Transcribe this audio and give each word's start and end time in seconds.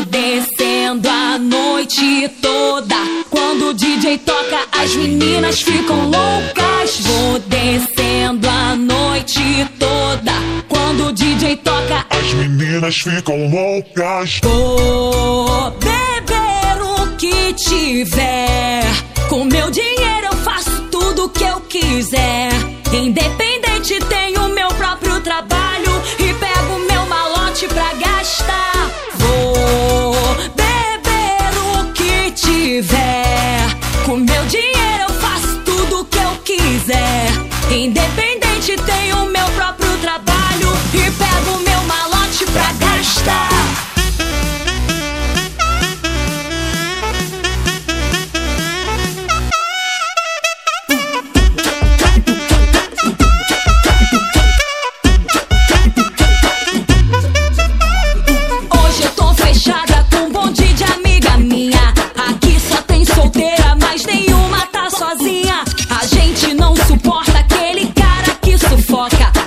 Vou 0.00 0.06
descendo 0.06 1.06
a 1.10 1.38
noite 1.38 2.26
toda. 2.40 2.96
Quando 3.28 3.68
o 3.68 3.74
DJ 3.74 4.16
toca, 4.16 4.60
as 4.72 4.96
meninas 4.96 5.60
ficam 5.60 6.08
loucas. 6.08 7.00
Vou 7.00 7.38
descendo 7.40 8.48
a 8.48 8.74
noite 8.76 9.68
toda. 9.78 10.32
Quando 10.70 11.08
o 11.08 11.12
DJ 11.12 11.56
toca, 11.56 12.06
As 12.08 12.32
meninas 12.32 12.96
ficam 12.96 13.50
loucas. 13.50 14.40
Vou 14.42 15.70
beber 15.72 16.82
o 16.82 17.16
que 17.18 17.52
tiver. 17.52 18.82
Com 19.28 19.44
meu 19.44 19.70
dinheiro 19.70 20.28
eu 20.32 20.36
faço 20.38 20.80
tudo 20.90 21.26
o 21.26 21.28
que 21.28 21.44
eu 21.44 21.60
quiser. 21.60 22.48
Independente, 22.90 23.98
tenho 24.08 24.39
Com 34.06 34.16
meu 34.16 34.46
dinheiro 34.46 35.02
eu 35.06 35.14
faço 35.20 35.60
tudo 35.66 36.00
o 36.00 36.04
que 36.06 36.16
eu 36.16 36.30
quiser. 36.42 37.26
Independente, 37.70 38.74
tenho 38.86 39.26
meu 39.26 39.44
próprio 39.48 39.98
trabalho 39.98 40.72
e 40.94 41.10
pego 41.10 41.58
meu 41.58 41.69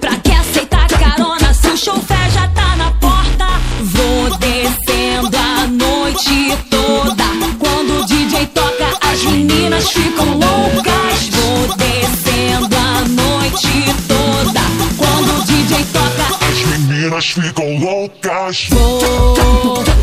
Pra 0.00 0.16
que 0.22 0.32
aceitar 0.32 0.88
carona 0.88 1.52
se 1.52 1.68
o 1.68 1.76
chofer 1.76 2.30
já 2.30 2.48
tá 2.48 2.76
na 2.76 2.90
porta? 2.92 3.44
Vou 3.82 4.38
descendo 4.38 5.36
a 5.36 5.66
noite 5.66 6.56
toda. 6.70 7.24
Quando 7.58 8.00
o 8.00 8.06
DJ 8.06 8.46
toca, 8.46 8.96
as 9.02 9.22
meninas 9.24 9.90
ficam 9.90 10.38
loucas. 10.38 11.28
Vou 11.28 11.76
descendo 11.76 12.74
a 12.74 13.00
noite 13.06 13.84
toda. 14.08 14.60
Quando 14.96 15.38
o 15.38 15.44
DJ 15.44 15.84
toca, 15.92 16.46
As 16.46 16.64
meninas 16.64 17.26
ficam 17.26 17.78
loucas. 17.80 18.68
Vou 18.70 19.93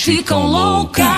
ficam 0.00 0.46
loucas. 0.46 1.17